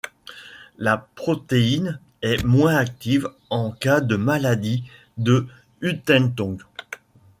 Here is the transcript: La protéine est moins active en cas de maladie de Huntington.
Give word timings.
La 0.79 0.97
protéine 1.13 1.99
est 2.23 2.43
moins 2.43 2.75
active 2.75 3.29
en 3.51 3.69
cas 3.71 4.01
de 4.01 4.15
maladie 4.15 4.83
de 5.19 5.45
Huntington. 5.83 6.57